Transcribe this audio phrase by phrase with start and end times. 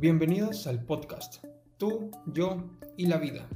[0.00, 1.44] Bienvenidos al podcast
[1.76, 2.62] Tú, yo
[2.96, 3.48] y la vida.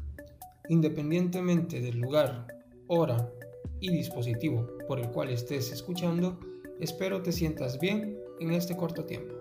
[0.69, 2.49] Independientemente del lugar,
[2.89, 3.31] hora
[3.79, 6.41] y dispositivo por el cual estés escuchando,
[6.81, 9.37] espero te sientas bien en este corto tiempo.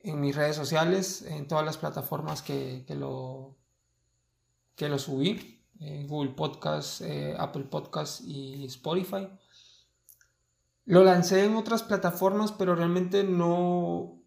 [0.00, 3.58] en mis redes sociales, en todas las plataformas que, que lo,
[4.76, 5.58] que lo subí.
[5.78, 9.28] Eh, Google Podcast, eh, Apple Podcast y Spotify.
[10.84, 14.20] Lo lancé en otras plataformas, pero realmente no...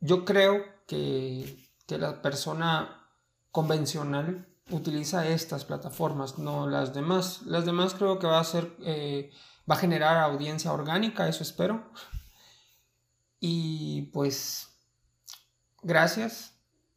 [0.00, 3.06] Yo creo que, la persona
[3.50, 7.42] convencional utiliza estas plataformas, no las demás.
[7.42, 8.74] Las demás creo que va a ser...
[8.80, 9.30] Eh,
[9.70, 11.90] va a generar audiencia orgánica, eso espero.
[13.38, 14.68] Y pues...
[15.82, 16.54] Gracias.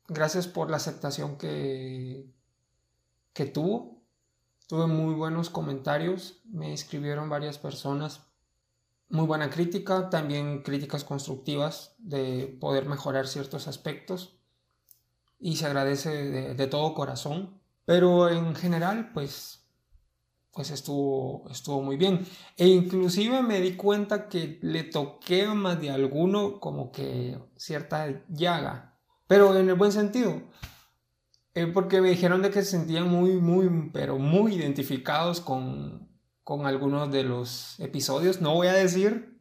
[0.07, 2.31] Gracias por la aceptación que,
[3.33, 4.03] que tuvo.
[4.67, 8.21] Tuve muy buenos comentarios, me escribieron varias personas.
[9.09, 14.39] Muy buena crítica, también críticas constructivas de poder mejorar ciertos aspectos.
[15.39, 16.09] Y se agradece
[16.55, 17.61] de, todo corazón.
[17.85, 19.65] Pero en general, pues
[20.55, 22.25] pues estuvo, estuvo muy bien.
[22.55, 28.97] E inclusive me di cuenta que le toqué más de alguno como que cierta llaga,
[29.27, 30.43] pero en el buen sentido.
[31.55, 36.09] Eh, porque me dijeron de que se sentían muy, muy, pero muy identificados con,
[36.45, 38.39] con algunos de los episodios.
[38.39, 39.37] No voy a decir,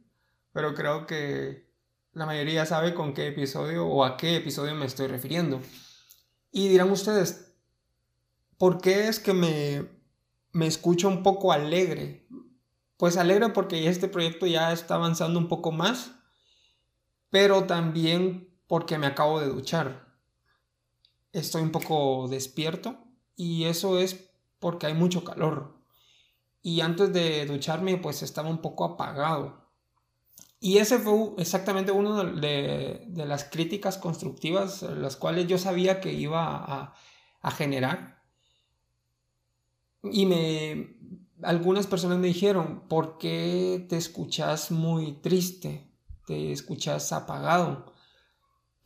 [0.51, 1.71] pero creo que
[2.11, 5.61] la mayoría sabe con qué episodio o a qué episodio me estoy refiriendo.
[6.51, 7.55] Y dirán ustedes,
[8.57, 9.87] ¿por qué es que me,
[10.51, 12.27] me escucho un poco alegre?
[12.97, 16.11] Pues alegre porque este proyecto ya está avanzando un poco más,
[17.29, 20.05] pero también porque me acabo de duchar
[21.39, 22.97] estoy un poco despierto
[23.35, 25.74] y eso es porque hay mucho calor.
[26.65, 29.63] Y antes de ducharme pues estaba un poco apagado.
[30.59, 36.55] Y ese fue exactamente uno de, las críticas constructivas, las cuales yo sabía que iba
[36.57, 36.95] a,
[37.41, 38.23] a generar.
[40.03, 40.97] Y me,
[41.43, 45.91] algunas personas me dijeron, ¿por qué te escuchas muy triste?
[46.25, 47.95] ¿Te escuchas apagado?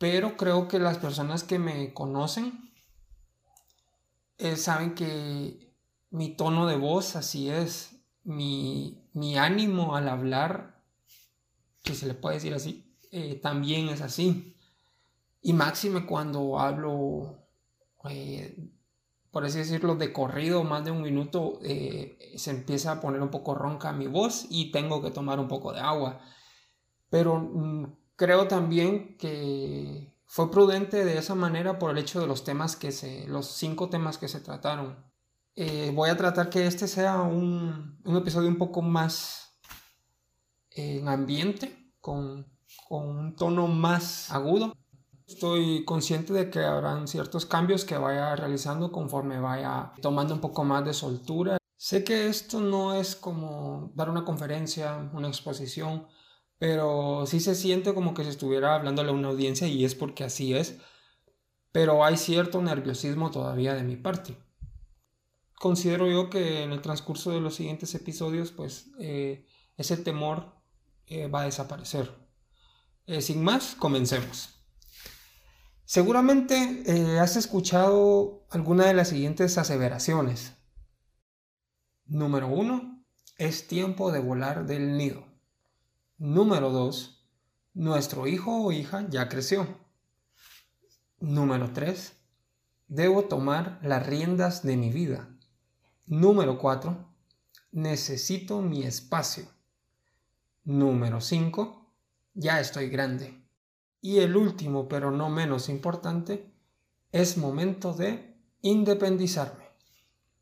[0.00, 2.72] pero creo que las personas que me conocen
[4.38, 5.69] eh, saben que
[6.10, 9.02] mi tono de voz así es, mi,
[9.38, 10.82] ánimo al hablar,
[11.82, 14.56] que se le puede decir así, eh, también es así.
[15.42, 17.38] Y máxime cuando hablo,
[18.08, 18.56] eh,
[19.30, 23.54] por así decirlo, de corrido, más de un minuto, se empieza a poner un poco
[23.54, 26.20] ronca mi voz y tengo que tomar un poco de agua.
[27.08, 27.86] Pero mm,
[28.20, 32.92] Creo también que fue prudente de esa manera por el hecho de los temas que
[32.92, 35.09] se, los cinco temas que se trataron.
[35.56, 39.58] Eh, voy a tratar que este sea un, episodio un poco más
[40.70, 42.46] en ambiente, con,
[42.88, 44.72] con un tono más agudo.
[45.26, 50.64] Estoy consciente de que habrán ciertos cambios que vaya realizando conforme vaya tomando un poco
[50.64, 51.58] más de soltura.
[51.76, 56.06] Sé que esto no es como dar una conferencia, una exposición,
[56.58, 60.24] pero sí se siente como que se estuviera hablando a una audiencia y es porque
[60.24, 60.78] así es,
[61.72, 64.36] pero hay cierto nerviosismo todavía de mi parte.
[65.60, 70.54] Considero yo que en el transcurso de los siguientes episodios, pues eh, ese temor
[71.04, 72.10] eh, va a desaparecer.
[73.04, 74.64] Eh, sin más, comencemos.
[75.84, 80.54] Seguramente has escuchado alguna de las siguientes aseveraciones.
[82.06, 83.04] Número uno,
[83.36, 85.26] es tiempo de volar del nido.
[86.16, 87.22] Número 2.
[87.74, 89.78] Nuestro hijo o hija ya creció.
[91.18, 92.14] Número 3.
[92.88, 95.36] Debo tomar las riendas de mi vida.
[96.10, 97.06] Número 4.
[97.70, 99.44] Necesito mi espacio.
[100.64, 101.94] Número 5.
[102.34, 103.40] Ya estoy grande.
[104.00, 106.52] Y el último, pero no menos importante,
[107.12, 109.66] es momento de independizarme.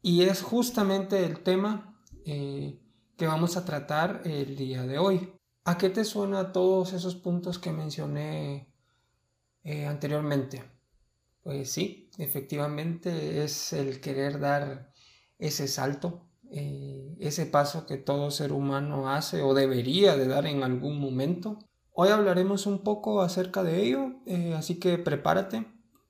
[0.01, 2.81] Y es justamente el tema eh,
[3.19, 5.35] que vamos a tratar el día de hoy.
[5.65, 8.73] ¿A qué te suena todos esos puntos que mencioné
[9.65, 10.65] eh, anteriormente?
[11.43, 14.95] Pues sí, efectivamente es el querer dar
[15.39, 20.63] ese salto, eh, ese paso que todo ser humano hace o debería de dar en
[20.63, 21.59] algún momento.
[21.93, 25.67] Hoy hablaremos un poco acerca de ello, eh, así que prepárate,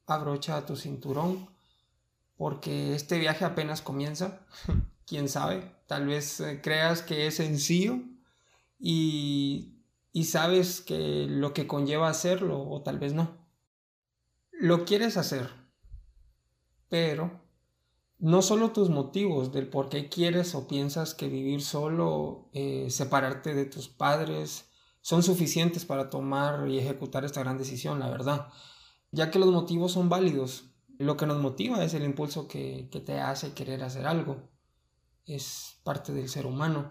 [0.07, 1.49] abrocha tu cinturón,
[2.37, 4.47] porque este viaje apenas comienza,
[5.07, 7.99] quién sabe, tal vez eh, creas que es sencillo
[8.79, 9.83] y,
[10.13, 13.47] y sabes que lo que conlleva hacerlo o tal vez no.
[14.53, 15.51] Lo quieres hacer,
[16.89, 17.48] pero
[18.19, 23.55] no solo tus motivos del por qué quieres o piensas que vivir solo, eh, separarte
[23.55, 24.69] de tus padres,
[25.01, 28.49] son suficientes para tomar y ejecutar esta gran decisión, la verdad.
[29.13, 30.65] Ya que los motivos son válidos,
[30.99, 34.51] lo que nos motiva es el impulso que, que te hace querer hacer algo.
[35.25, 36.91] Es parte del ser humano.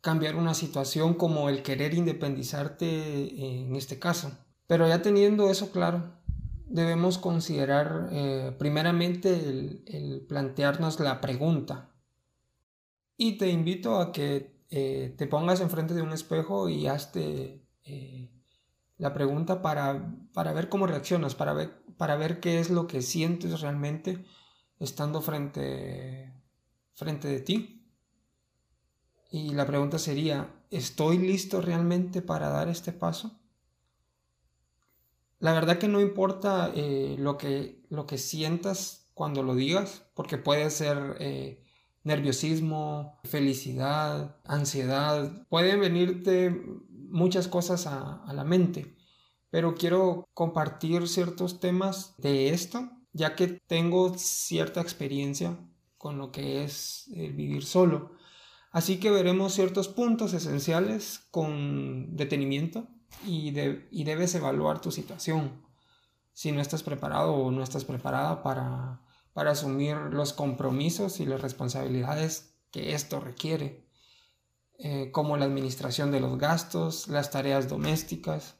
[0.00, 4.30] Cambiar una situación como el querer independizarte eh, en este caso.
[4.66, 6.23] Pero ya teniendo eso claro,
[6.66, 9.34] debemos considerar eh, primeramente
[9.86, 11.90] el, plantearnos la pregunta.
[13.16, 18.30] Y te invito a que eh, te pongas enfrente de un espejo y hazte eh,
[18.98, 23.02] la pregunta para, para, ver cómo reaccionas, para ver, para ver qué es lo que
[23.02, 24.24] sientes realmente
[24.80, 26.32] estando frente,
[26.94, 27.80] frente de ti.
[29.30, 33.43] Y la pregunta sería, ¿estoy listo realmente para dar este paso?
[35.44, 40.38] La verdad que no importa eh, lo, que, lo que sientas cuando lo digas, porque
[40.38, 41.62] puede ser eh,
[42.02, 46.48] nerviosismo, felicidad, ansiedad, pueden venirte
[46.88, 48.96] muchas cosas a, la mente,
[49.50, 55.58] pero quiero compartir ciertos temas de esto, ya que tengo cierta experiencia
[55.98, 58.12] con lo que es vivir solo.
[58.70, 62.88] Así que veremos ciertos puntos esenciales con detenimiento
[63.26, 65.62] y, debes evaluar tu situación.
[66.32, 69.00] Si no estás preparado o no estás preparada para,
[69.34, 73.84] asumir los compromisos y las responsabilidades que esto requiere,
[74.78, 78.56] eh, como la administración de los gastos, las tareas domésticas,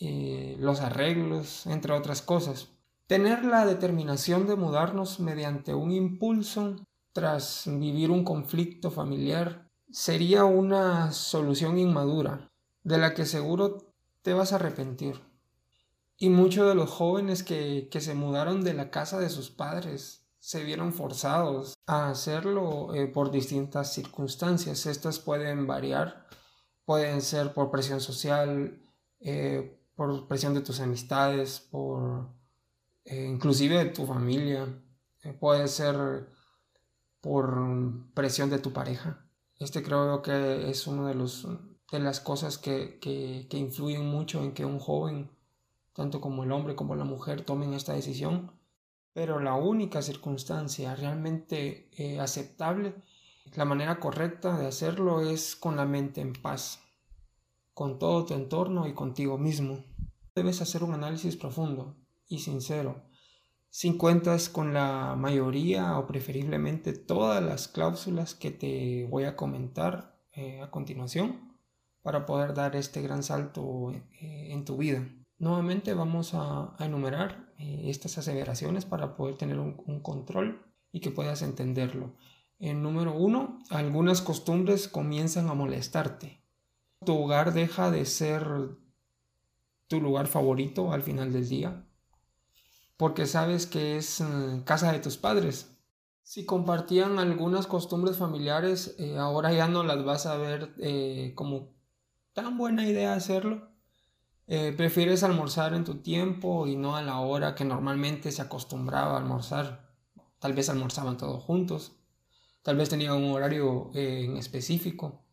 [0.00, 2.68] eh, los arreglos, entre otras cosas.
[3.06, 6.76] Tener la determinación de mudarnos mediante un impulso
[7.12, 12.49] tras vivir un conflicto familiar sería una solución inmadura
[12.82, 13.78] de la que seguro
[14.22, 15.20] te vas a arrepentir.
[16.16, 20.64] Y muchos de los jóvenes que, se mudaron de la casa de sus padres se
[20.64, 24.86] vieron forzados a hacerlo eh, por distintas circunstancias.
[24.86, 26.26] Estas pueden variar,
[26.84, 28.82] pueden ser por presión social,
[29.20, 32.28] eh, por presión de tus amistades, por
[33.04, 34.66] eh, inclusive de tu familia,
[35.38, 36.26] puede ser
[37.20, 39.26] por presión de tu pareja.
[39.58, 41.46] Este creo que es uno de los
[41.90, 45.30] de las cosas que, que, influyen mucho en que un joven,
[45.92, 48.52] tanto como el hombre como la mujer, tomen esta decisión.
[49.12, 52.94] Pero la única circunstancia realmente eh, aceptable,
[53.54, 56.80] la manera correcta de hacerlo es con la mente en paz,
[57.74, 59.84] con todo tu entorno y contigo mismo.
[60.36, 61.96] Debes hacer un análisis profundo
[62.28, 63.02] y sincero,
[63.68, 70.16] sin cuentas con la mayoría o preferiblemente todas las cláusulas que te voy a comentar
[70.32, 71.49] eh, a continuación
[72.02, 75.06] para poder dar este gran salto eh, en tu vida.
[75.38, 80.62] Nuevamente vamos a, enumerar eh, estas aseveraciones para poder tener un, control
[80.92, 82.14] y que puedas entenderlo.
[82.58, 86.42] En número uno, algunas costumbres comienzan a molestarte.
[87.04, 88.44] Tu hogar deja de ser
[89.88, 91.86] tu lugar favorito al final del día,
[92.96, 95.74] porque sabes que es eh, casa de tus padres.
[96.22, 100.74] Si compartían algunas costumbres familiares, ahora ya no las vas a ver
[101.34, 101.70] como
[102.32, 103.70] tan buena idea hacerlo.
[104.46, 109.14] Eh, prefieres almorzar en tu tiempo y no a la hora que normalmente se acostumbraba
[109.14, 109.90] a almorzar.
[110.40, 111.92] Tal vez almorzaban todos juntos.
[112.62, 115.24] Tal vez tenían un horario eh, en específico.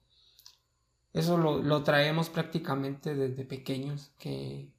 [1.13, 4.71] Eso lo, traemos prácticamente desde pequeños, que,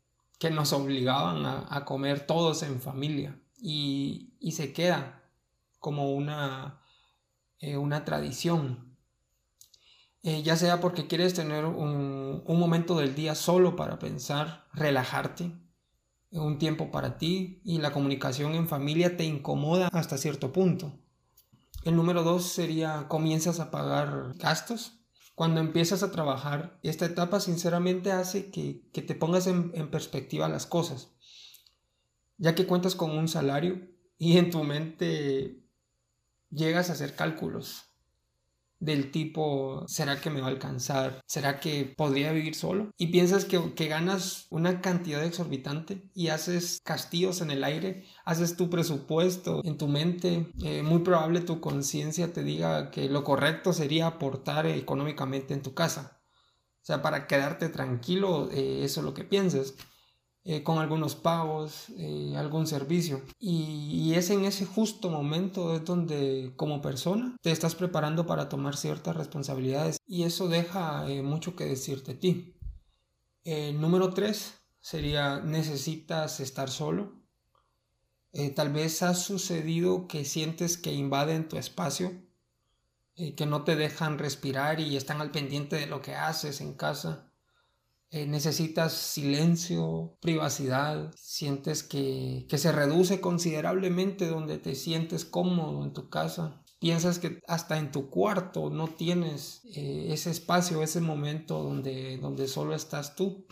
[0.52, 3.40] nos obligaban a, comer todos en familia.
[3.60, 5.24] Y, se queda
[5.80, 6.80] como una,
[7.58, 8.87] eh, una tradición
[10.22, 15.52] eh, ya sea porque quieres tener un, momento del día solo para pensar, relajarte,
[16.30, 20.98] un tiempo para ti y la comunicación en familia te incomoda hasta cierto punto.
[21.84, 25.00] El número dos sería comienzas a pagar gastos.
[25.34, 30.66] Cuando empiezas a trabajar, esta etapa sinceramente hace que, te pongas en, en perspectiva las
[30.66, 31.12] cosas,
[32.36, 35.64] ya que cuentas con un salario y en tu mente
[36.50, 37.87] llegas a hacer cálculos
[38.80, 41.20] del tipo, ¿será que me va a alcanzar?
[41.26, 42.90] ¿Será que podría vivir solo?
[42.96, 48.68] Y piensas que, ganas una cantidad exorbitante y haces castillos en el aire, haces tu
[48.70, 54.06] presupuesto en tu mente, eh, muy probable tu conciencia te diga que lo correcto sería
[54.06, 56.20] aportar económicamente en tu casa.
[56.82, 59.74] O sea, para quedarte tranquilo, eh, eso es lo que piensas.
[60.50, 63.20] Eh, con algunos pagos, eh, algún servicio.
[63.38, 68.74] Y, es en ese justo momento es donde como persona te estás preparando para tomar
[68.74, 72.56] ciertas responsabilidades y eso deja eh, mucho que decirte a ti.
[73.74, 77.12] número tres sería necesitas estar solo.
[78.56, 82.10] tal vez ha sucedido que sientes que invaden tu espacio,
[83.36, 87.27] que no te dejan respirar y están al pendiente de lo que haces en casa
[88.10, 96.08] eh, necesitas silencio, privacidad, sientes que, se reduce considerablemente donde te sientes cómodo en tu
[96.08, 96.62] casa.
[96.78, 102.48] Piensas que hasta en tu cuarto no tienes eh, ese espacio, ese momento donde, donde
[102.48, 103.46] solo estás tú.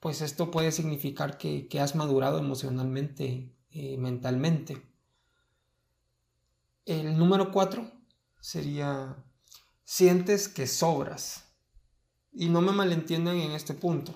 [0.00, 4.80] Pues esto puede significar que, has madurado emocionalmente eh, mentalmente.
[6.86, 7.90] El número cuatro
[8.40, 9.22] sería,
[9.84, 11.45] sientes que sobras.
[12.38, 14.12] Y no me malentiendan en este punto.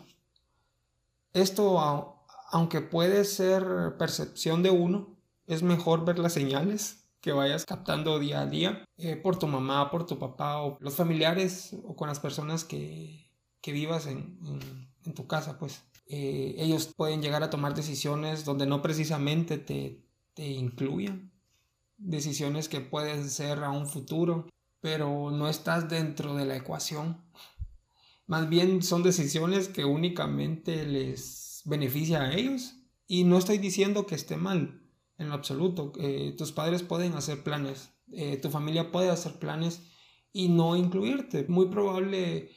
[1.33, 1.81] Esto,
[2.51, 8.43] aunque puede ser percepción de uno, es mejor ver las señales que vayas captando día
[8.43, 12.21] a día eh, por tu mamá, por tu papá o los familiares o con las
[12.21, 13.31] personas que,
[13.65, 14.39] vivas en,
[15.15, 15.83] tu casa, pues.
[16.07, 20.03] Eh, ellos pueden llegar a tomar decisiones donde no precisamente te,
[20.35, 21.31] te incluyan,
[21.97, 24.47] decisiones que pueden ser a un futuro,
[24.81, 27.23] pero no estás dentro de la ecuación.
[28.31, 32.77] Más bien son decisiones que únicamente les beneficia a ellos.
[33.09, 35.93] Y no estoy diciendo que esté mal, en lo absoluto.
[35.99, 39.83] Eh, tus padres pueden hacer planes, eh, tu familia puede hacer planes
[40.33, 41.45] y no incluirte.
[41.49, 42.53] Muy probable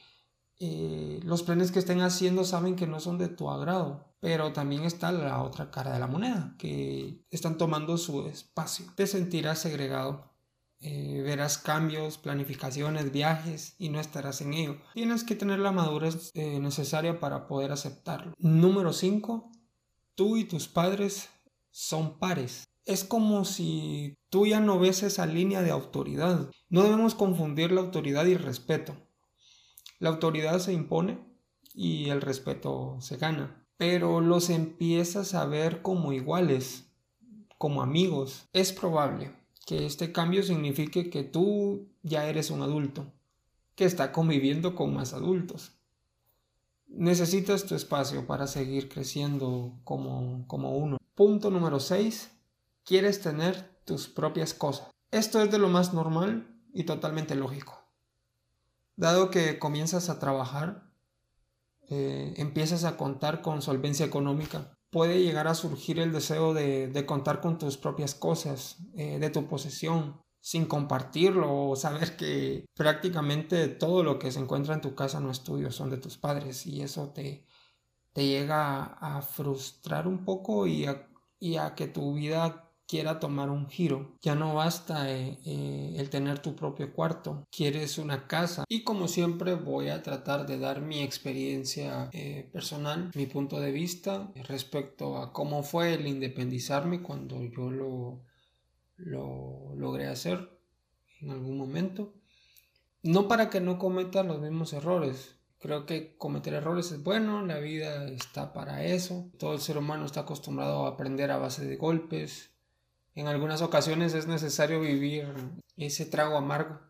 [0.60, 4.14] eh, los planes que estén haciendo saben que no son de tu agrado.
[4.20, 8.86] Pero también está la otra cara de la moneda, que están tomando su espacio.
[8.94, 10.33] Te sentirás segregado
[10.80, 14.76] eh, verás cambios, planificaciones, viajes y no estarás en ello.
[14.92, 18.34] Tienes que tener la madurez eh, necesaria para poder aceptarlo.
[18.38, 19.50] Número 5.
[20.14, 21.30] Tú y tus padres
[21.70, 22.68] son pares.
[22.84, 26.50] Es como si tú ya no ves esa línea de autoridad.
[26.68, 28.94] No debemos confundir la autoridad y respeto.
[29.98, 31.18] La autoridad se impone
[31.72, 33.66] y el respeto se gana.
[33.78, 36.92] Pero los empiezas a ver como iguales,
[37.56, 38.48] como amigos.
[38.52, 39.32] Es probable
[39.64, 43.12] que este cambio signifique que tú ya eres un adulto,
[43.74, 45.72] que está conviviendo con más adultos.
[46.86, 50.98] Necesitas tu espacio para seguir creciendo como, como uno.
[51.14, 52.30] Punto número 6.
[52.84, 54.90] Quieres tener tus propias cosas.
[55.10, 57.84] Esto es de lo más normal y totalmente lógico.
[58.96, 60.90] Dado que comienzas a trabajar,
[61.88, 67.40] eh, empiezas a contar con solvencia económica, puede llegar a surgir el deseo de, contar
[67.40, 74.04] con tus propias cosas, eh, de tu posesión, sin compartirlo o saber que prácticamente todo
[74.04, 76.64] lo que se encuentra en tu casa no es tuyo, son de tus padres.
[76.64, 77.44] Y eso te,
[78.12, 80.86] te llega a, frustrar un poco y
[81.40, 84.16] y a que tu vida quiera tomar un giro.
[84.22, 88.64] Ya no basta eh, eh, el tener tu propio cuarto, quieres una casa.
[88.68, 93.72] Y como siempre voy a tratar de dar mi experiencia eh, personal, mi punto de
[93.72, 98.22] vista respecto a cómo fue el independizarme cuando yo lo,
[98.96, 100.58] lo logré hacer
[101.20, 102.14] en algún momento.
[103.02, 107.58] No para que no cometa los mismos errores, Creo que cometer errores es bueno, la
[107.58, 109.30] vida está para eso.
[109.38, 112.53] Todo el ser humano está acostumbrado a aprender a base de golpes,
[113.14, 115.32] en algunas ocasiones es necesario vivir
[115.76, 116.80] ese trago amargo,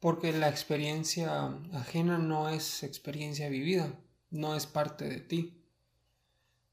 [0.00, 3.92] porque la experiencia ajena no es experiencia vivida,
[4.30, 5.62] no es parte de ti.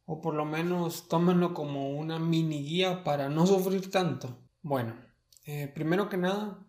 [0.05, 4.37] O por lo menos tómenlo como una mini guía para no sufrir tanto.
[4.61, 4.95] Bueno,
[5.45, 6.59] eh, primero que nada,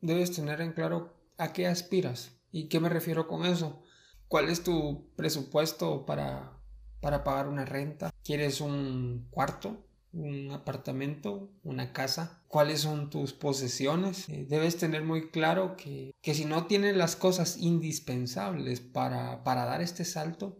[0.00, 3.82] debes tener en claro a qué aspiras y qué me refiero con eso.
[4.28, 6.58] ¿Cuál es tu presupuesto para,
[7.00, 8.12] para pagar una renta?
[8.22, 9.87] ¿Quieres un cuarto?
[10.12, 14.28] Un apartamento, una casa, cuáles son tus posesiones.
[14.28, 20.04] Eh, debes tener muy claro que, si no tienes las cosas indispensables para, dar este
[20.04, 20.58] salto,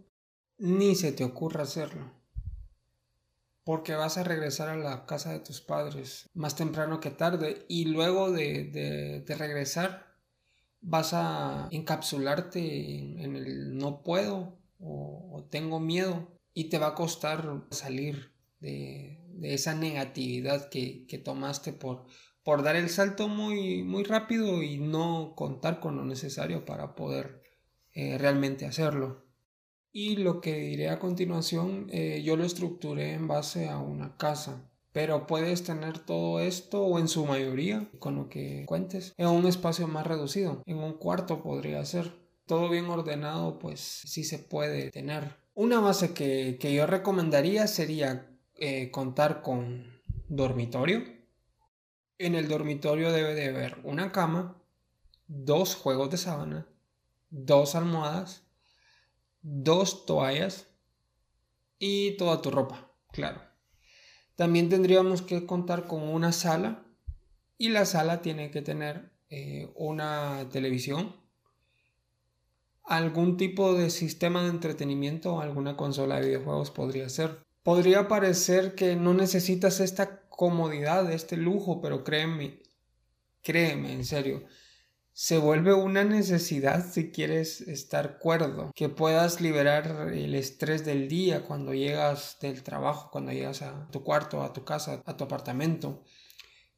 [0.57, 2.11] ni se te ocurra hacerlo.
[3.63, 7.85] Porque vas a regresar a la casa de tus padres más temprano que tarde y
[7.85, 10.07] luego de, regresar
[10.81, 17.65] vas a encapsularte en, el no puedo o tengo miedo y te va a costar
[17.69, 22.05] salir de, esa negatividad que, tomaste por,
[22.43, 27.41] por dar el salto muy, muy rápido y no contar con lo necesario para poder
[27.93, 29.25] eh, realmente hacerlo.
[29.91, 34.69] Y lo que diré a continuación, eh, yo lo estructuré en base a una casa.
[34.91, 39.45] Pero puedes tener todo esto o en su mayoría, con lo que cuentes, en un
[39.45, 40.63] espacio más reducido.
[40.65, 42.11] En un cuarto podría ser.
[42.45, 45.35] Todo bien ordenado, pues sí se puede tener.
[45.53, 48.29] Una base que, yo recomendaría sería
[48.59, 51.03] eh, contar con dormitorio.
[52.17, 54.61] En el dormitorio debe de haber una cama,
[55.27, 56.67] dos juegos de sábana,
[57.29, 58.43] dos almohadas,
[59.41, 60.67] dos toallas
[61.77, 63.41] y toda tu ropa, claro.
[64.35, 66.85] También tendríamos que contar con una sala
[67.57, 71.15] y la sala tiene que tener eh, una televisión,
[72.83, 77.48] algún tipo de sistema de entretenimiento alguna consola de videojuegos podría ser.
[77.63, 82.61] Podría parecer que no necesitas esta comodidad, este lujo, pero créeme,
[83.41, 84.45] créeme, en serio,
[85.11, 91.43] se vuelve una necesidad si quieres estar cuerdo, que puedas liberar el estrés del día
[91.43, 96.03] cuando llegas del trabajo, cuando llegas a tu cuarto, a tu casa, a tu apartamento.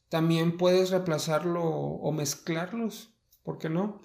[0.10, 4.02] También puedes reemplazarlo o mezclarlos, ¿por qué no?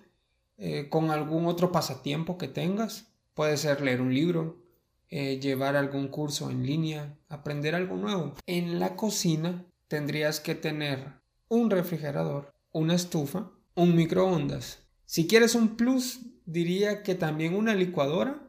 [0.58, 3.12] Eh, con algún otro pasatiempo que tengas.
[3.34, 4.65] Puede ser leer un libro,
[5.08, 8.34] eh, llevar algún curso en línea, aprender algo nuevo.
[8.46, 11.12] En la cocina tendrías que tener
[11.48, 14.82] un refrigerador, una estufa, un microondas.
[15.04, 18.42] Si quieres un plus, diría que también una licuadora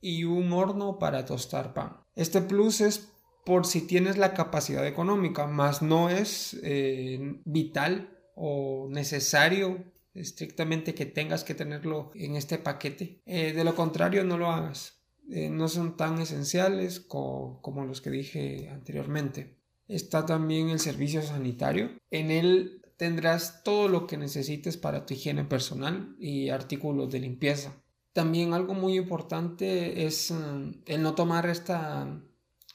[0.00, 1.96] y un horno para tostar pan.
[2.14, 3.08] Este plus es
[3.44, 11.06] por si tienes la capacidad económica, más no es eh, vital o necesario estrictamente que
[11.06, 13.20] tengas que tenerlo en este paquete.
[13.26, 14.93] Eh, de lo contrario, no lo hagas.
[15.30, 19.56] Eh, no son tan esenciales como los que dije anteriormente.
[19.88, 21.90] Está también el servicio sanitario.
[22.10, 27.82] En él tendrás todo lo que necesites para tu higiene personal y artículos de limpieza.
[28.12, 32.22] También algo muy importante es mm, el no tomar esta,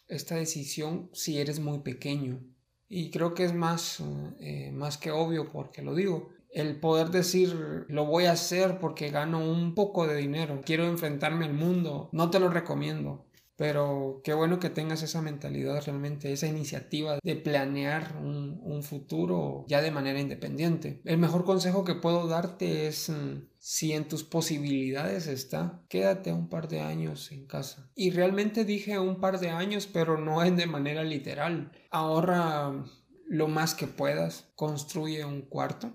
[0.08, 2.41] esta decisión si eres muy pequeño.
[2.89, 4.03] Y creo que es más,
[4.39, 6.29] eh, más que obvio porque lo digo.
[6.51, 11.46] El poder decir lo voy a hacer porque gano un poco de dinero, quiero enfrentarme
[11.46, 13.25] al mundo, no te lo recomiendo.
[13.60, 19.81] Pero qué bueno que tengas esa mentalidad realmente, esa iniciativa de planear un, futuro ya
[19.81, 21.01] de manera independiente.
[21.03, 26.48] El mejor consejo que puedo darte es, mm, si en tus posibilidades está, quédate un
[26.48, 27.92] par de años en casa.
[27.96, 31.74] Y realmente dije un par de años, pero no es de manera literal.
[31.92, 32.85] Ahorra
[33.27, 35.94] lo más que puedas, construye un cuarto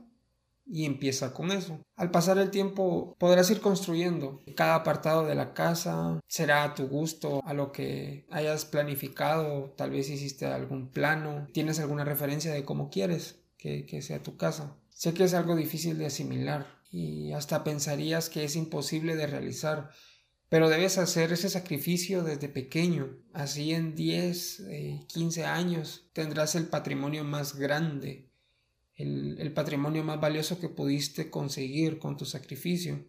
[0.67, 1.81] y empieza con eso.
[1.97, 4.43] Al pasar el tiempo podrás ir construyendo.
[4.57, 9.91] Cada apartado de la casa será a tu gusto, a lo que hayas planificado, tal
[9.91, 14.77] vez hiciste algún plano, tienes alguna referencia de cómo quieres que, sea tu casa.
[14.91, 19.91] Sé que es algo difícil de asimilar y hasta pensarías que es imposible de realizar,
[20.49, 23.17] pero debes hacer ese sacrificio desde pequeño.
[23.33, 24.65] Así en 10,
[25.09, 28.34] 15 eh, años tendrás el patrimonio más grande
[28.97, 33.05] el, patrimonio más valioso que pudiste conseguir con tu sacrificio,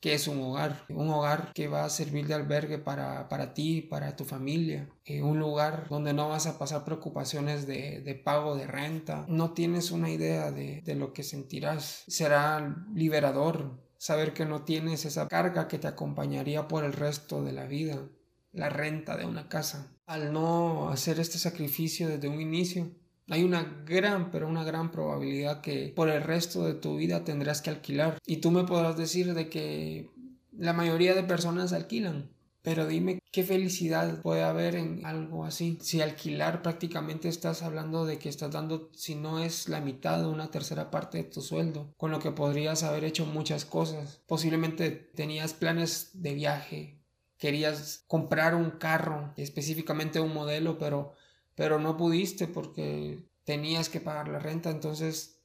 [0.00, 3.82] que es un hogar, un hogar que va a servir de albergue para, para ti,
[3.82, 8.56] para tu familia, eh, un lugar donde no vas a pasar preocupaciones de, de pago
[8.56, 14.46] de renta, no tienes una idea de, de lo que sentirás, será liberador saber que
[14.46, 18.08] no tienes esa carga que te acompañaría por el resto de la vida,
[18.52, 19.94] la renta de una casa.
[20.06, 22.90] Al no hacer este sacrificio desde un inicio,
[23.30, 27.62] hay una gran, pero una gran probabilidad que por el resto de tu vida tendrás
[27.62, 28.18] que alquilar.
[28.26, 30.10] Y tú me podrás decir de que
[30.52, 32.30] la mayoría de personas alquilan.
[32.62, 35.78] Pero dime qué felicidad puede haber en algo así.
[35.80, 40.30] Si alquilar prácticamente estás hablando de que estás dando, si no es la mitad o
[40.30, 44.20] una tercera parte de tu sueldo, con lo que podrías haber hecho muchas cosas.
[44.26, 47.00] Posiblemente tenías planes de viaje,
[47.38, 51.14] querías comprar un carro, específicamente un modelo, pero
[51.60, 55.42] pero no pudiste porque tenías que pagar la renta, entonces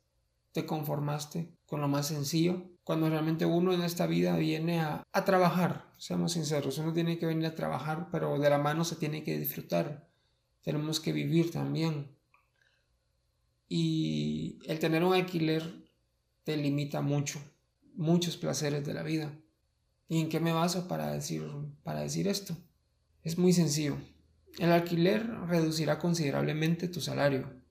[0.53, 2.71] te conformaste con lo más sencillo.
[2.85, 7.25] Cuando realmente uno en esta vida viene a, a trabajar, seamos sinceros, uno tiene que
[7.25, 10.09] venir a trabajar, pero de la mano se tiene que disfrutar.
[10.61, 12.15] Tenemos que vivir también.
[13.67, 15.91] Y el tener un alquiler
[16.45, 17.41] te limita mucho,
[17.93, 19.37] muchos placeres de la vida.
[20.07, 21.43] ¿Y en qué me baso para decir,
[21.83, 22.55] para decir esto?
[23.21, 23.97] Es muy sencillo.
[24.57, 27.65] El alquiler reducirá considerablemente tu salario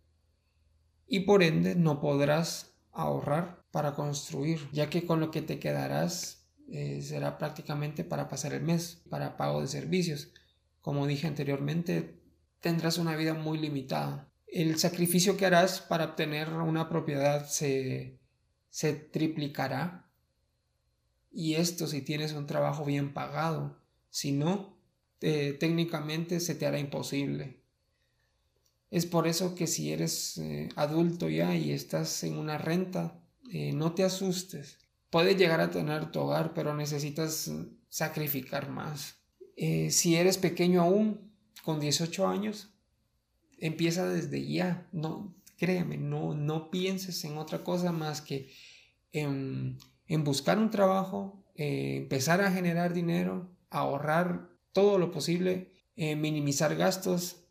[1.06, 6.46] y por ende no podrás ahorrar para construir, ya que con lo que te quedarás
[6.68, 10.32] eh, será prácticamente para pasar el mes, para pago de servicios.
[10.80, 12.20] Como dije anteriormente,
[12.60, 14.30] tendrás una vida muy limitada.
[14.46, 18.20] el sacrificio que harás para obtener una propiedad se,
[18.70, 20.08] se triplicará.
[21.32, 23.80] Y esto si tienes un trabajo bien pagado.
[24.10, 24.73] Si no,
[25.58, 27.64] técnicamente se te hará imposible.
[28.94, 33.72] Es por eso que si eres eh, adulto ya y estás en una renta, eh,
[33.72, 34.78] no te asustes.
[35.10, 37.50] Puedes llegar a tener tu hogar, pero necesitas
[37.88, 39.16] sacrificar más.
[39.56, 41.32] Eh, si eres pequeño aún,
[41.64, 42.72] con 18 años,
[43.58, 44.86] empieza desde ya.
[44.92, 48.52] No, créeme, no, no pienses en otra cosa más que
[49.10, 49.76] en,
[50.22, 57.44] buscar un trabajo, empezar a generar dinero, ahorrar todo lo posible, minimizar gastos,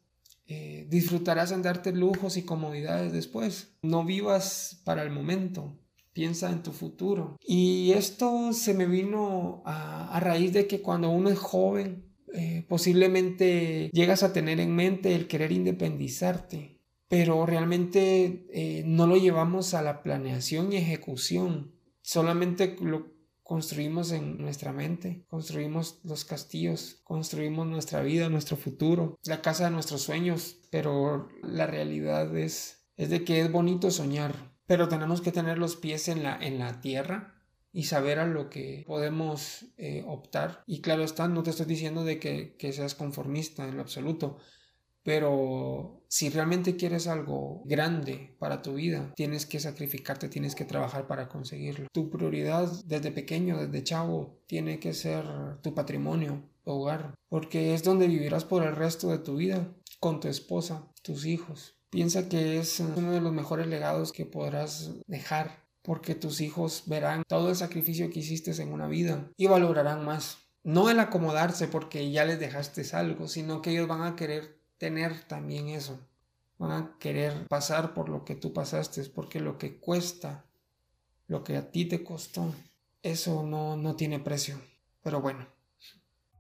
[0.46, 3.76] eh, disfrutarás en darte lujos y comodidades después.
[3.82, 5.80] No vivas para el momento,
[6.12, 7.38] piensa en tu futuro.
[7.40, 13.90] Y esto se me vino a, raíz de que cuando uno es joven, eh, posiblemente
[13.94, 19.82] llegas a tener en mente el querer independizarte, pero realmente eh, no lo llevamos a
[19.82, 21.72] la planeación y ejecución.
[22.02, 23.13] Solamente lo,
[23.44, 29.72] construimos en nuestra mente, construimos los castillos, construimos nuestra vida, nuestro futuro, la casa de
[29.72, 35.32] nuestros sueños, pero la realidad es, es de que es bonito soñar, pero tenemos que
[35.32, 37.36] tener los pies en la, en la tierra
[37.74, 40.64] y saber a lo que podemos eh, optar.
[40.66, 44.38] Y claro está, no te estoy diciendo de que, que seas conformista en lo absoluto,
[45.04, 51.08] pero si realmente quieres algo grande para tu vida, tienes que sacrificarte, tienes que trabajar
[51.08, 51.88] para conseguirlo.
[51.92, 55.26] Tu prioridad desde pequeño, desde chavo, tiene que ser
[55.62, 59.68] tu patrimonio, tu hogar, porque es donde vivirás por el resto de tu vida,
[60.00, 61.76] con tu esposa, tus hijos.
[61.90, 67.24] Piensa que es uno de los mejores legados que podrás dejar, porque tus hijos verán
[67.28, 70.38] todo el sacrificio que hiciste en una vida y valorarán más.
[70.64, 75.24] No el acomodarse porque ya les dejaste algo, sino que ellos van a querer tener
[75.30, 75.98] también eso.
[76.58, 80.44] Van a querer pasar por lo que tú pasaste, porque lo que cuesta,
[81.28, 82.54] lo que a ti te costó,
[83.02, 84.60] eso no, no tiene precio.
[85.02, 85.48] Pero bueno,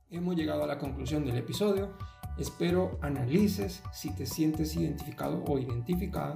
[0.09, 1.93] hemos llegado a la conclusión del episodio.
[2.37, 6.35] Espero analices si te sientes identificado o identificada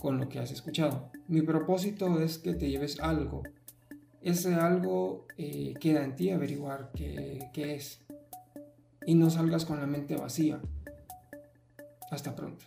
[0.00, 1.10] con lo que has escuchado.
[1.26, 3.42] Mi propósito es que te lleves algo.
[4.22, 8.04] Ese algo eh, queda en ti averiguar qué, qué es.
[9.04, 10.60] Y no salgas con la mente vacía.
[12.10, 12.66] Hasta pronto.